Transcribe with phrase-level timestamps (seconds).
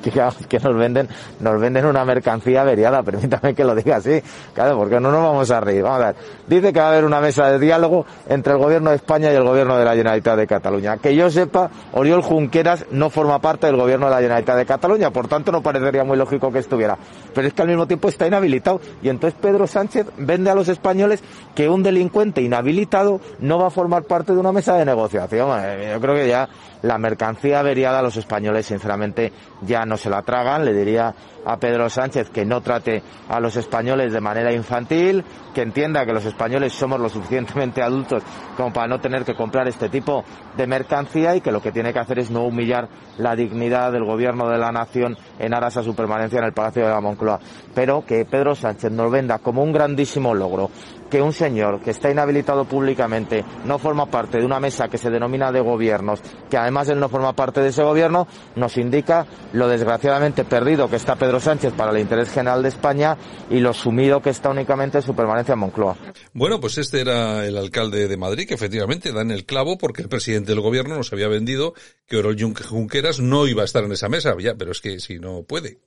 [0.48, 1.08] Que, nos venden,
[1.40, 4.22] nos venden una mercancía averiada, permítame que lo diga así,
[4.54, 5.82] claro, porque no nos vamos a reír.
[5.82, 6.16] Vamos a ver,
[6.46, 9.36] dice que va a haber una mesa de diálogo entre el gobierno de España y
[9.36, 10.96] el gobierno de la Generalitat de Cataluña.
[10.98, 15.10] Que yo sepa, Oriol Junqueras no forma parte del gobierno de la Generalitat de Cataluña,
[15.10, 16.96] por tanto no parecería muy lógico que estuviera.
[17.34, 20.68] Pero es que al mismo tiempo está inhabilitado y entonces Pedro Sánchez vende a los
[20.68, 21.22] españoles
[21.54, 25.48] que un delincuente inhabilitado no va a formar parte de una mesa de negociación.
[25.92, 26.48] Yo creo que ya
[26.82, 30.64] la mercancía averiada a los españoles, sinceramente, ya no se la tragan.
[30.64, 31.14] Le diría
[31.46, 36.12] a Pedro Sánchez que no trate a los españoles de manera infantil, que entienda que
[36.12, 38.22] los españoles somos lo suficientemente adultos
[38.56, 40.24] como para no tener que comprar este tipo
[40.56, 44.04] de mercancía y que lo que tiene que hacer es no humillar la dignidad del
[44.04, 47.40] gobierno de la nación en aras a su permanencia en el Palacio de la Moncloa.
[47.74, 50.70] Pero que Pedro Sánchez nos venda como un grandísimo logro
[51.08, 55.10] que un señor que está inhabilitado públicamente no forma parte de una mesa que se
[55.10, 56.20] denomina de gobiernos,
[56.50, 60.96] que además él no forma parte de ese gobierno, nos indica lo desgraciadamente perdido que
[60.96, 63.16] está Pedro Sánchez para el interés general de España
[63.50, 65.96] y lo sumido que está únicamente en su permanencia en Moncloa.
[66.32, 70.02] Bueno, pues este era el alcalde de Madrid, que efectivamente da en el clavo porque
[70.02, 71.74] el presidente del gobierno nos había vendido
[72.06, 74.34] que Oriol Jun- Junqueras no iba a estar en esa mesa.
[74.38, 75.78] Ya, pero es que si no puede.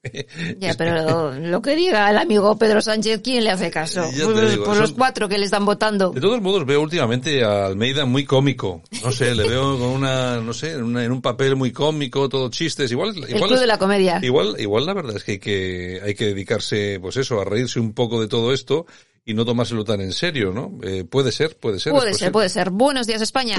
[0.59, 4.01] Ya, pero lo que diga el amigo Pedro Sánchez, ¿quién le hace caso?
[4.03, 6.11] Pues, digo, pues los cuatro que le están votando.
[6.11, 8.81] De todos modos, veo últimamente a Almeida muy cómico.
[9.03, 12.27] No sé, le veo con una, no sé, en, una- en un papel muy cómico,
[12.27, 12.91] todo chistes.
[12.91, 14.19] Igual, El igual club es- de la comedia.
[14.21, 17.79] Igual, igual la verdad es que hay que, hay que dedicarse, pues eso, a reírse
[17.79, 18.85] un poco de todo esto
[19.25, 20.77] y no tomárselo tan en serio, ¿no?
[20.83, 21.93] Eh, puede ser, puede ser.
[21.93, 22.69] Puede ser, puede ser.
[22.71, 23.57] Buenos días, España.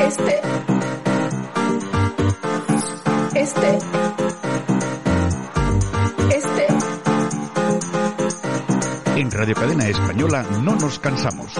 [0.00, 0.40] Este.
[3.34, 3.78] Este.
[6.34, 6.66] Este.
[9.20, 11.52] En Radio Cadena Española no nos cansamos.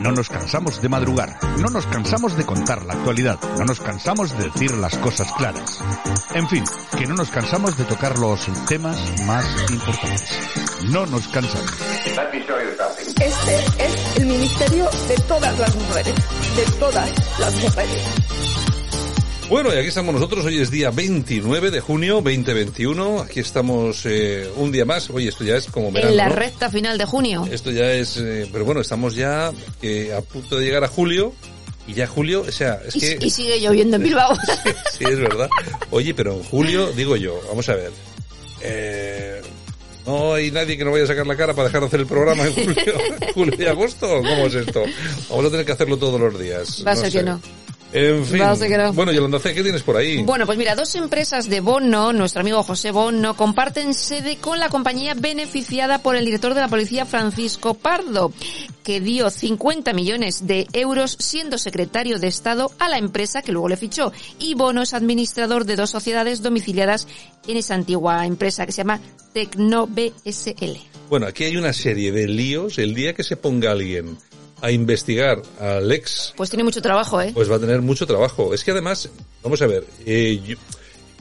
[0.00, 1.38] No nos cansamos de madrugar.
[1.58, 3.38] No nos cansamos de contar la actualidad.
[3.58, 5.78] No nos cansamos de decir las cosas claras.
[6.34, 6.64] En fin,
[6.98, 10.38] que no nos cansamos de tocar los temas más importantes.
[10.84, 11.70] No nos cansamos.
[13.20, 16.14] Este es el ministerio de todas las mujeres.
[16.56, 18.29] De todas las mujeres.
[19.50, 20.46] Bueno, y aquí estamos nosotros.
[20.46, 23.22] Hoy es día 29 de junio 2021.
[23.22, 25.10] Aquí estamos eh, un día más.
[25.10, 26.36] Oye, esto ya es como verano, En la ¿no?
[26.36, 27.48] recta final de junio.
[27.50, 29.50] Esto ya es, eh, pero bueno, estamos ya
[29.82, 31.34] eh, a punto de llegar a julio
[31.88, 34.36] y ya julio, o sea, es Y, que y sigue lloviendo en Bilbao.
[34.96, 35.50] sí es verdad.
[35.90, 37.90] Oye, pero en julio digo yo, vamos a ver,
[38.60, 39.42] eh,
[40.06, 42.06] no hay nadie que no vaya a sacar la cara para dejar de hacer el
[42.06, 42.94] programa en julio,
[43.34, 44.06] julio y agosto.
[44.06, 44.84] ¿Cómo es esto?
[45.28, 46.84] Vamos a tener que hacerlo todos los días.
[46.86, 47.18] Va a ser sé.
[47.18, 47.40] que no.
[47.92, 48.42] En fin.
[48.94, 50.22] Bueno, Yolanda C, ¿qué tienes por ahí?
[50.22, 54.68] Bueno, pues mira, dos empresas de Bono, nuestro amigo José Bono, comparten sede con la
[54.68, 58.32] compañía beneficiada por el director de la policía Francisco Pardo,
[58.84, 63.68] que dio 50 millones de euros siendo secretario de Estado a la empresa que luego
[63.68, 64.12] le fichó.
[64.38, 67.08] Y Bono es administrador de dos sociedades domiciliadas
[67.48, 69.00] en esa antigua empresa que se llama
[69.32, 70.78] Tecno BSL.
[71.08, 72.78] Bueno, aquí hay una serie de líos.
[72.78, 74.16] El día que se ponga alguien
[74.62, 77.30] a investigar al ex Pues tiene mucho trabajo, ¿eh?
[77.34, 78.52] pues va a tener mucho trabajo.
[78.54, 79.08] Es que además,
[79.42, 80.56] vamos a ver, eh, yo-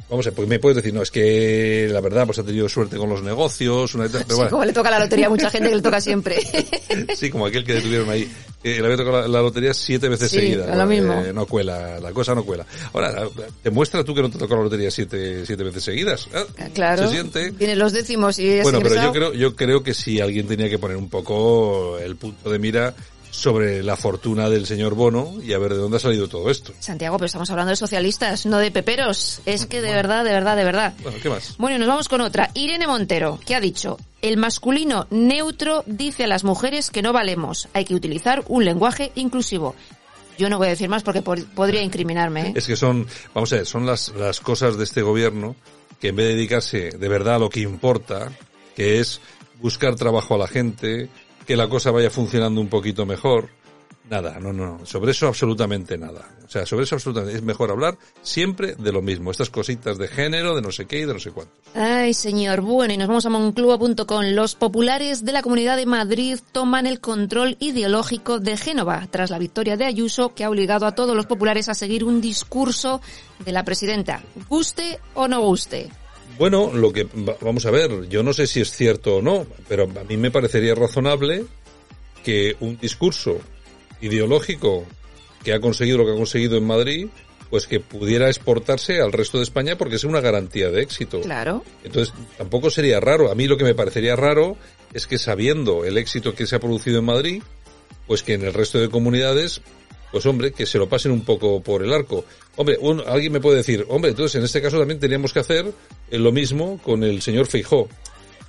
[0.10, 2.68] vamos a ver, porque me puedes decir, no, es que la verdad, pues ha tenido
[2.68, 5.50] suerte con los negocios, una pero Sí, bueno, como le toca la lotería a mucha
[5.52, 6.38] gente que le toca siempre.
[7.16, 8.28] sí, como aquel que detuvieron ahí,
[8.64, 10.76] que le había tocado la, la lotería siete veces Sí, seguidas.
[10.76, 11.14] lo mismo.
[11.24, 12.66] Eh, no cuela, la cosa no cuela.
[12.92, 13.24] Ahora,
[13.64, 16.28] demuestra tú que no te tocó la lotería siete, siete veces seguidas.
[16.34, 17.04] Ah, claro.
[17.08, 17.52] Se siente.
[17.52, 20.70] Tiene los décimos y es Bueno, pero yo creo, yo creo que si alguien tenía
[20.72, 22.96] que poner un poco el punto de mira
[23.32, 26.74] sobre la fortuna del señor Bono y a ver de dónde ha salido todo esto.
[26.80, 29.42] Santiago, pero estamos hablando de socialistas, no de peperos.
[29.46, 30.94] Es que de verdad, de verdad, de verdad.
[31.04, 31.56] Bueno, ¿qué más?
[31.58, 32.50] Bueno, y nos vamos con otra.
[32.54, 37.68] Irene Montero, que ha dicho, el masculino neutro dice a las mujeres que no valemos.
[37.74, 39.76] Hay que utilizar un lenguaje inclusivo.
[40.38, 42.48] Yo no voy a decir más porque por- podría incriminarme.
[42.50, 42.54] ¿eh?
[42.56, 45.56] Es que son, vamos a ver, son las, las cosas de este gobierno
[46.00, 48.32] que en vez de dedicarse de verdad a lo que importa,
[48.76, 49.20] que es
[49.62, 51.10] buscar trabajo a la gente,
[51.50, 53.50] que la cosa vaya funcionando un poquito mejor,
[54.08, 56.30] nada, no, no, sobre eso absolutamente nada.
[56.46, 60.08] O sea, sobre eso absolutamente, es mejor hablar siempre de lo mismo, estas cositas de
[60.08, 61.52] género, de no sé qué y de no sé cuánto.
[61.74, 62.62] Ay, señor.
[62.62, 64.26] Bueno, y nos vamos a monclua.com.
[64.26, 69.40] Los populares de la Comunidad de Madrid toman el control ideológico de Génova tras la
[69.40, 73.02] victoria de Ayuso, que ha obligado a todos los populares a seguir un discurso
[73.44, 74.22] de la presidenta.
[74.48, 75.90] Guste o no guste.
[76.40, 79.46] Bueno, lo que va- vamos a ver, yo no sé si es cierto o no,
[79.68, 81.44] pero a mí me parecería razonable
[82.24, 83.38] que un discurso
[84.02, 84.86] ideológico
[85.44, 87.08] que ha conseguido lo que ha conseguido en Madrid,
[87.50, 91.22] pues que pudiera exportarse al resto de España porque es una garantía de éxito.
[91.22, 91.64] Claro.
[91.84, 93.32] Entonces, tampoco sería raro.
[93.32, 94.56] A mí lo que me parecería raro
[94.94, 97.42] es que sabiendo el éxito que se ha producido en Madrid,
[98.08, 99.62] pues que en el resto de comunidades,
[100.12, 102.24] pues hombre, que se lo pasen un poco por el arco.
[102.56, 105.72] Hombre, un- alguien me puede decir, hombre, entonces en este caso también teníamos que hacer
[106.12, 107.88] lo mismo con el señor Feijó.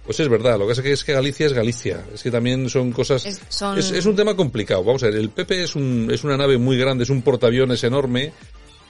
[0.05, 2.05] Pues es verdad, lo que pasa que es que Galicia es Galicia.
[2.13, 3.27] Es que también son cosas...
[3.27, 4.83] Es- son- es, es un tema complicado.
[4.83, 7.85] Vamos a ver, el PP es, un, es una nave muy grande, es un portaaviones
[7.85, 8.33] enorme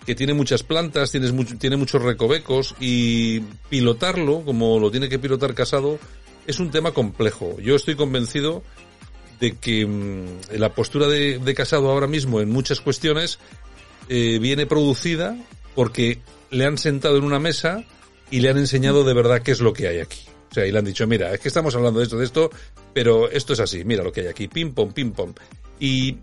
[0.06, 5.52] que tiene muchas plantas, mucho- tiene muchos recovecos y pilotarlo, como lo tiene que pilotar
[5.54, 5.98] Casado,
[6.46, 7.56] es un tema complejo.
[7.60, 8.62] Yo estoy convencido
[9.40, 10.24] de que mm,
[10.58, 13.38] la postura de, de Casado ahora mismo en muchas cuestiones
[14.08, 15.36] eh, viene producida
[15.74, 16.20] porque
[16.50, 17.84] le han sentado en una mesa
[18.30, 20.20] y le han enseñado de verdad qué es lo que hay aquí.
[20.50, 22.50] O sea, y le han dicho, mira, es que estamos hablando de esto, de esto,
[22.92, 25.32] pero esto es así, mira lo que hay aquí, pim pom, pim pom.
[25.78, 26.16] Y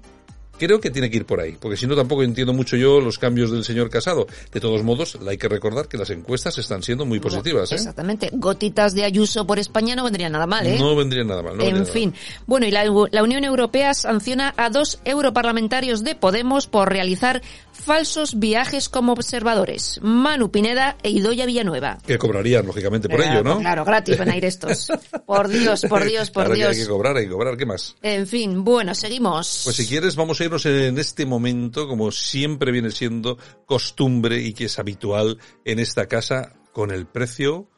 [0.57, 3.17] creo que tiene que ir por ahí, porque si no tampoco entiendo mucho yo los
[3.17, 4.27] cambios del señor Casado.
[4.51, 7.75] De todos modos, hay que recordar que las encuestas están siendo muy positivas, ¿eh?
[7.75, 8.29] Exactamente.
[8.33, 10.77] Gotitas de Ayuso por España no vendría nada mal, ¿eh?
[10.79, 11.57] No vendría nada mal.
[11.57, 12.13] no en fin.
[12.45, 17.41] Bueno, y la, la Unión Europea sanciona a dos europarlamentarios de Podemos por realizar
[17.77, 19.99] falsos viajes como observadores.
[20.01, 21.97] Manu Pineda e Idoia Villanueva.
[22.05, 23.59] Que cobrarían, lógicamente, por ello, ¿no?
[23.59, 24.89] Claro, gratis van a ir estos.
[25.25, 26.69] Por Dios, por Dios, por que Dios.
[26.69, 27.57] hay que cobrar, hay que cobrar.
[27.57, 27.95] ¿Qué más?
[28.01, 29.61] En fin, bueno, seguimos.
[29.63, 34.53] Pues si quieres, vamos a irnos en este momento, como siempre viene siendo costumbre y
[34.53, 37.69] que es habitual en esta casa, con el precio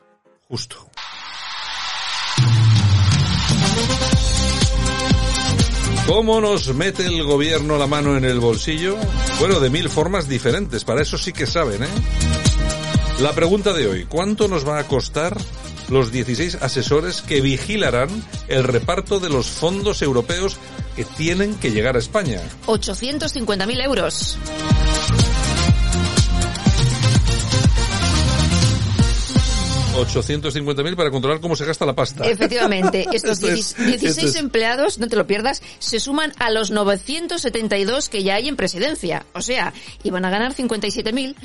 [0.47, 0.88] justo.
[6.09, 8.97] ¿Cómo nos mete el gobierno la mano en el bolsillo?
[9.39, 11.87] Bueno, de mil formas diferentes, para eso sí que saben, ¿eh?
[13.19, 15.37] La pregunta de hoy, ¿cuánto nos va a costar
[15.87, 18.09] los 16 asesores que vigilarán
[18.47, 20.57] el reparto de los fondos europeos
[20.95, 22.41] que tienen que llegar a España?
[22.65, 24.39] 850.000 euros.
[30.03, 32.25] $850.000 para controlar cómo se gasta la pasta.
[32.27, 36.49] Efectivamente, estos Esto es- 16 esto es- empleados, no te lo pierdas, se suman a
[36.49, 39.25] los 972 que ya hay en presidencia.
[39.33, 39.73] O sea,
[40.03, 41.35] iban a ganar 57.000.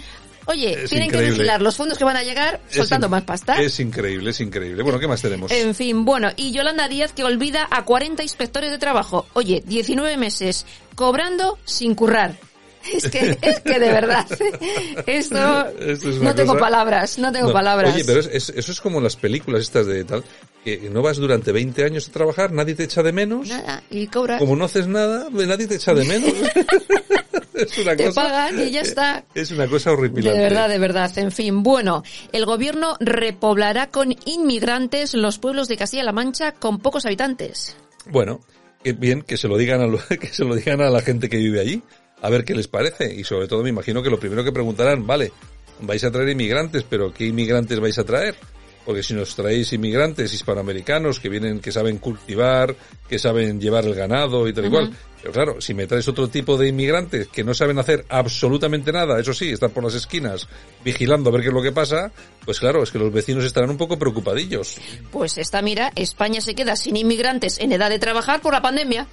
[0.47, 3.55] Oye, Es tienen que vigilar los fondos que van a llegar soltando más pasta.
[3.63, 4.83] Es increíble, es increíble.
[4.83, 5.51] Bueno, ¿qué más tenemos?
[5.51, 9.27] En fin, bueno, y Yolanda Díaz que olvida a 40 inspectores de trabajo.
[9.33, 10.67] Oye, 19 meses
[10.97, 12.37] cobrando sin currar.
[12.95, 14.27] Es que, es que de verdad,
[15.07, 17.95] esto, Esto es no tengo palabras, no tengo No, palabras.
[17.95, 20.23] Oye, pero es- es- eso es como las películas estas de tal,
[20.65, 24.07] que no vas durante 20 años a trabajar, nadie te echa de menos, Nada, y
[24.07, 26.33] cobras, como no haces nada, pues nadie te echa de menos.
[27.55, 29.25] es una te cosa, pagan y ya está.
[29.35, 30.39] Es una cosa horripilante.
[30.39, 31.19] De verdad, de verdad.
[31.19, 32.03] En fin, bueno,
[32.33, 37.77] el gobierno repoblará con inmigrantes los pueblos de Castilla-La Mancha con pocos habitantes.
[38.07, 38.41] Bueno,
[38.83, 41.29] que bien que se lo digan a lo- que se lo digan a la gente
[41.29, 41.83] que vive allí,
[42.25, 45.07] a ver qué les parece y sobre todo me imagino que lo primero que preguntarán,
[45.07, 45.31] vale,
[45.81, 48.35] vais a traer inmigrantes, pero ¿qué inmigrantes vais a traer?
[48.85, 52.75] Porque si nos traéis inmigrantes hispanoamericanos que vienen, que saben cultivar,
[53.09, 54.93] que saben llevar el ganado y tal y cual.
[55.25, 59.19] Pero claro, si me traes otro tipo de inmigrantes que no saben hacer absolutamente nada,
[59.19, 60.47] eso sí, están por las esquinas
[60.85, 62.13] vigilando a ver qué es lo que pasa,
[62.45, 64.77] pues claro, es que los vecinos estarán un poco preocupadillos.
[65.11, 69.07] Pues esta mira, España se queda sin inmigrantes en edad de trabajar por la pandemia.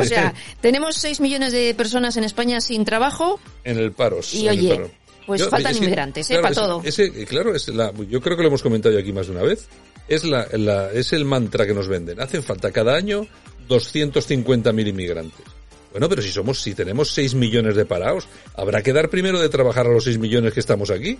[0.00, 0.32] O sea,
[0.62, 4.20] tenemos 6 millones de personas en España sin trabajo en el paro.
[4.32, 4.90] Y oye,
[5.28, 6.34] pues faltan es que, inmigrantes, ¿eh?
[6.34, 6.82] claro, para todo.
[6.84, 9.42] Ese, claro, es la, yo creo que lo hemos comentado ya aquí más de una
[9.42, 9.68] vez.
[10.08, 12.20] Es la, la- es el mantra que nos venden.
[12.20, 13.26] Hacen falta cada año
[13.68, 15.44] 250.000 inmigrantes.
[15.92, 19.48] Bueno, pero si somos, si tenemos 6 millones de parados, habrá que dar primero de
[19.48, 21.18] trabajar a los 6 millones que estamos aquí.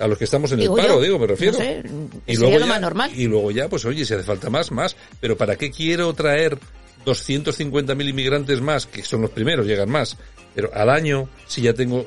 [0.00, 1.52] A los que estamos en Digo el paro, yo, digo, me refiero.
[1.52, 1.82] no sé,
[2.26, 3.10] y luego lo ya, más normal.
[3.14, 4.96] y luego ya, pues oye, si hace falta más, más.
[5.20, 6.58] Pero ¿para qué quiero traer
[7.06, 10.16] 250.000 inmigrantes más, que son los primeros, llegan más?
[10.54, 12.06] Pero al año, si ya tengo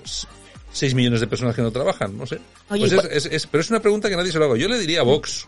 [0.71, 2.39] 6 millones de personas que no trabajan, no sé.
[2.69, 4.55] Oye, Pues ¿y es, es- es- pero es una pregunta que nadie se lo hago.
[4.57, 5.47] Yo le diría a Vox,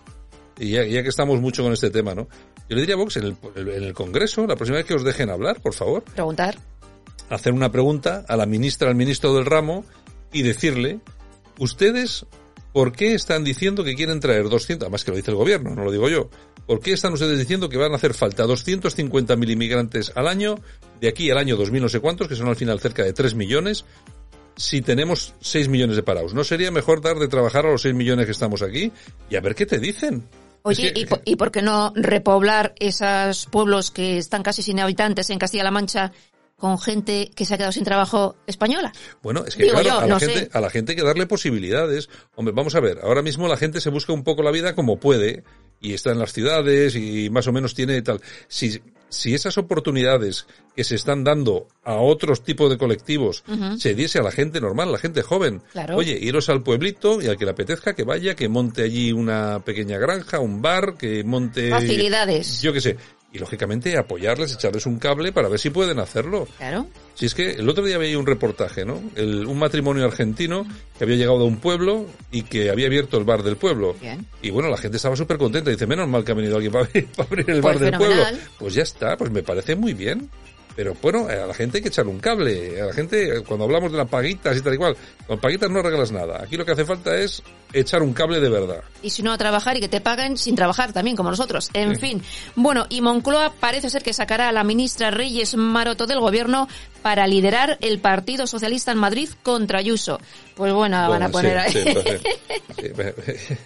[0.58, 2.28] y ya, ya que estamos mucho con este tema, ¿no?
[2.70, 5.04] Yo le diría a Vox en el, en el Congreso, la próxima vez que os
[5.04, 6.58] dejen hablar, por favor, preguntar.
[7.30, 9.86] hacer una pregunta a la ministra, al ministro del ramo,
[10.34, 11.00] y decirle,
[11.58, 12.26] ustedes,
[12.74, 15.84] ¿por qué están diciendo que quieren traer 200, además que lo dice el gobierno, no
[15.84, 16.30] lo digo yo,
[16.68, 20.60] ¿por qué están ustedes diciendo que van a hacer falta 250.000 inmigrantes al año,
[21.02, 23.34] de aquí al año 2000 no sé cuántos, que son al final cerca de 3
[23.36, 23.86] millones,
[24.60, 26.34] si tenemos 6 millones de parados?
[26.34, 28.92] ¿No sería mejor dar de trabajar a los 6 millones que estamos aquí
[29.30, 30.28] y a ver qué te dicen?
[30.64, 34.62] Oye, Es que- ¿y, po- ¿y por qué no repoblar esos pueblos que están casi
[34.62, 36.12] sin habitantes en Castilla-La Mancha
[36.58, 38.92] con gente que se ha quedado sin trabajo española?
[39.24, 40.50] Bueno, es que Digo claro, yo, a, la no gente, sé.
[40.52, 42.10] a la gente hay que darle posibilidades.
[42.36, 45.00] Hombre, vamos a ver, ahora mismo la gente se busca un poco la vida como
[45.00, 45.44] puede
[45.82, 48.22] y está en las ciudades y más o menos tiene tal.
[48.48, 50.46] Si, si esas oportunidades
[50.76, 53.44] que se están dando a otros tipos de colectivos
[53.78, 55.96] se diese a la gente normal, a la gente joven, Claro.
[55.98, 59.64] oye, iros al pueblito y al que le apetezca que vaya, que monte allí una
[59.66, 61.70] pequeña granja, un bar, que monte...
[61.70, 62.62] Facilidades.
[62.62, 62.98] Yo qué sé.
[63.32, 66.48] Y lógicamente apoyarles, echarles un cable para ver si pueden hacerlo.
[66.58, 66.88] Claro.
[67.14, 69.00] Si es que el otro día veía un reportaje, ¿no?
[69.16, 70.66] El- un matrimonio argentino
[70.98, 73.96] que había llegado a un pueblo y que había abierto el bar del pueblo.
[74.02, 74.26] Bien.
[74.42, 75.70] Y bueno, la gente estaba súper contenta.
[75.70, 77.98] Dice, menos mal que ha venido alguien para abrir, para abrir el Pues bar del
[78.00, 78.24] pueblo.
[78.58, 80.28] Pues ya está, pues me parece muy bien.
[80.80, 82.82] Pero bueno, a la gente hay que echarle un cable.
[82.82, 84.96] A la gente, cuando hablamos de las paguitas y tal y cual,
[85.28, 86.42] con paguitas no regalas nada.
[86.42, 87.44] Aquí lo que hace falta es
[87.74, 88.82] echar un cable de verdad.
[89.04, 91.70] Y si no a trabajar y que te paguen sin trabajar también, como nosotros.
[91.74, 92.24] En fin.
[92.56, 96.70] Bueno, y Moncloa parece ser que sacará a la ministra Reyes Maroto del gobierno
[97.02, 100.20] para liderar el Partido Socialista en Madrid contra Ayuso.
[100.56, 101.72] Pues bueno, van a Bueno, poner ahí.
[101.72, 101.84] sí,
[102.94, 103.14] pues,
[103.48, 103.58] sí.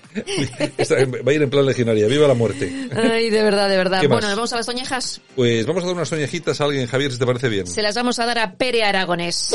[0.77, 2.07] Esta- Va a ir en plan legionaria.
[2.07, 2.71] ¡Viva la muerte!
[2.95, 4.01] Ay, de verdad, de verdad.
[4.01, 5.21] ¿Qué Bueno, nos vamos a las toñejas.
[5.35, 7.65] Pues vamos a dar unas soñejitas a alguien, Javier, si te parece bien.
[7.65, 9.47] Se las vamos a dar a Pere Aragonés.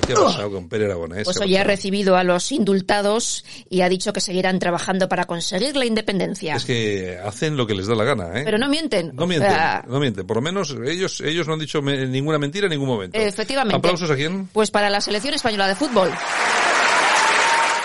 [0.00, 1.24] ¿Pero qué ha pasado con Pere Aragonés?
[1.24, 5.08] Pues ¿Qué ha hoy ha recibido a los indultados y ha dicho que seguirán trabajando
[5.08, 6.56] para conseguir la independencia.
[6.56, 8.42] Es que hacen lo que les da la gana, ¿eh?
[8.44, 9.12] Pero no mienten.
[9.14, 9.52] No mienten,
[9.86, 10.26] no mienten.
[10.26, 13.18] Por lo menos ellos ellos no han dicho me- ninguna mentira en ningún momento.
[13.18, 13.76] Efectivamente.
[13.76, 14.48] ¿Aplausos a quién?
[14.52, 16.10] Pues para la selección española de fútbol.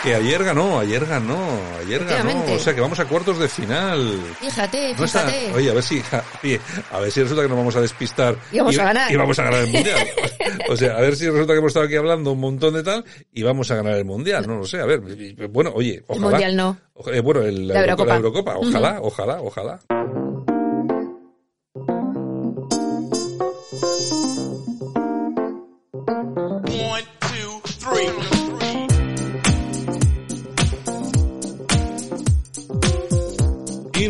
[0.03, 1.38] Que ayer ganó, ayer ganó,
[1.82, 2.46] ayer ganó.
[2.53, 4.22] O sea que vamos a cuartos de final.
[4.39, 5.53] Fíjate, No está- fíjate.
[5.53, 6.01] oye, a ver si,
[6.41, 8.38] oye, a ver si resulta que nos vamos a despistar.
[8.51, 9.12] Y vamos a ganar.
[9.12, 10.08] Y vamos a ganar el mundial.
[10.70, 13.03] o sea, a ver si resulta que hemos estado aquí hablando un montón de tal
[13.34, 14.48] y vamos a ganar el mundial.
[14.48, 15.01] No lo sé, a ver.
[15.50, 16.29] Bueno, oye, ojalá.
[16.29, 16.77] mundial no.
[17.12, 18.10] Eh, bueno, el, La Eurocopa.
[18.10, 18.56] la Eurocopa.
[18.58, 19.79] Ojalá, ojalá, ojalá.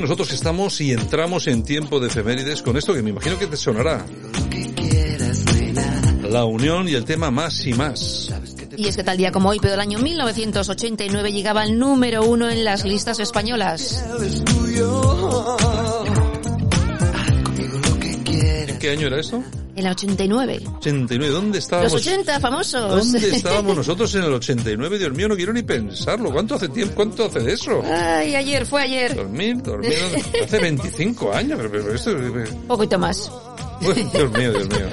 [0.09, 3.55] Nosotros estamos y entramos en tiempo de efemérides con esto que me imagino que te
[3.55, 4.03] sonará.
[6.23, 8.33] La unión y el tema más y más.
[8.75, 12.49] Y es que tal día como hoy, pero del año 1989 llegaba al número uno
[12.49, 14.03] en las listas españolas.
[18.67, 19.43] ¿En qué año era esto?
[19.79, 20.59] En el 89.
[20.79, 21.33] 89.
[21.33, 21.93] ¿Dónde estábamos?
[21.93, 22.89] Los 80 famosos.
[23.13, 24.99] ¿Dónde estábamos nosotros en el 89?
[24.99, 26.33] Dios mío, no quiero ni pensarlo.
[26.33, 26.95] ¿Cuánto hace tiempo?
[26.95, 27.81] ¿Cuánto hace de eso?
[27.85, 29.15] Ay, ayer, fue ayer.
[29.15, 29.93] 2000, 2000,
[30.43, 31.57] hace 25 años.
[31.61, 33.31] Pero, pero esto, Un poquito más.
[33.79, 34.89] Dios mío, Dios mío.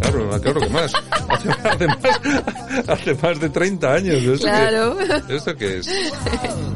[0.00, 0.92] Claro, claro que más.
[1.28, 2.86] Hace, hace más.
[2.88, 4.22] hace más de 30 años.
[4.22, 4.96] ¿Esto Claro.
[5.28, 5.88] ¿Esto qué es?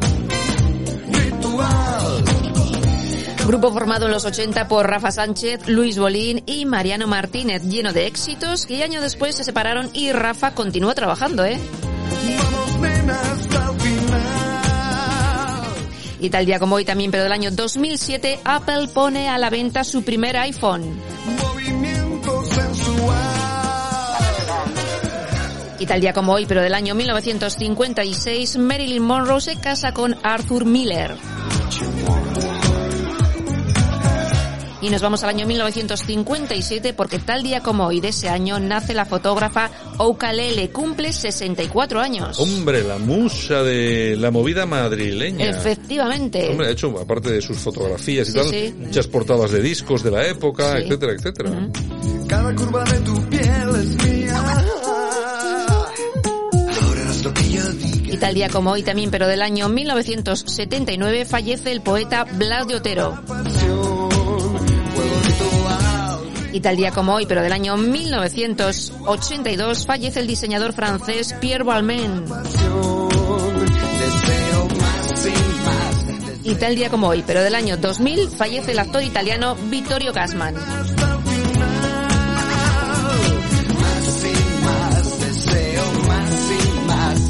[3.47, 8.09] Grupo formado en los 80 por Rafa Sánchez, Luis Bolín y Mariano Martínez, lleno de
[8.09, 11.57] éxitos, que años después se separaron y Rafa continúa trabajando, ¿eh?
[16.19, 19.85] Y tal día como hoy también, pero del año 2007, Apple pone a la venta
[19.85, 20.99] su primer iPhone.
[25.79, 30.65] Y tal día como hoy, pero del año 1956, Marilyn Monroe se casa con Arthur
[30.65, 31.36] Miller.
[34.87, 38.95] Y nos vamos al año 1957 porque tal día como hoy de ese año nace
[38.95, 42.38] la fotógrafa Oukalele, cumple 64 años.
[42.38, 45.50] Hombre, la musa de la movida madrileña.
[45.50, 46.49] Efectivamente.
[46.50, 48.75] Hombre, ha hecho, aparte de sus fotografías y Sí, tal, sí.
[48.78, 50.85] muchas portadas de discos de la época, Sí.
[50.85, 51.50] etcétera, etcétera.
[52.28, 54.64] Cada curva de tu piel es mía.
[58.05, 62.76] Y tal día como hoy también, pero del año 1979, fallece el poeta Blas de
[62.76, 63.19] Otero.
[66.56, 72.25] Y tal día como hoy, pero del año 1982, fallece el diseñador francés Pierre Balmain.
[76.42, 80.54] Y tal día como hoy, pero del año 2000, fallece el actor italiano Vittorio Gassman.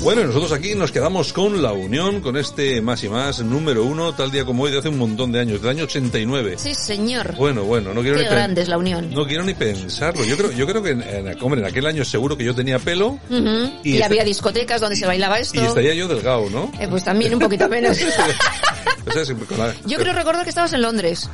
[0.07, 3.83] Bueno, y nosotros aquí nos quedamos con la unión, con este más y más número
[3.85, 6.55] uno, tal día como hoy, de hace un montón de años, del año 89.
[6.59, 7.35] Sí, señor.
[7.35, 9.11] Bueno, bueno, no quiero Qué ni grande es la unión.
[9.13, 10.25] No quiero ni pensarlo.
[10.25, 12.79] Yo creo, yo creo que en, en- hombre, en aquel año seguro que yo tenía
[12.79, 13.73] pelo Ujú.
[13.83, 15.61] y Y, este- había discotecas donde se bailaba esto.
[15.61, 16.71] y estaría yo delgado, ¿no?
[16.79, 17.97] Eh, pues también un poquito menos.
[19.25, 21.29] Siempre con la- Yo creo recordar que estabas en Londres.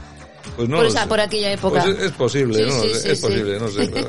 [0.57, 1.83] pues no por esa- por aquella época.
[1.85, 2.81] Pues es, es posible, Sí, ¿no?
[2.81, 3.91] sí, es sí, es posible, no sé.
[3.93, 4.09] Pero,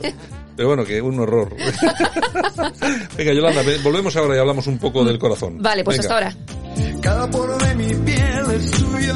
[0.56, 1.54] pero bueno, que un horror.
[3.18, 5.58] Venga, Yolanda, ve- volvemos ahora y hablamos un poco del corazón.
[5.62, 6.16] Vale, pues Venga.
[6.16, 7.02] hasta ahora.
[7.02, 9.16] Cada poro de mi piel es tuyo.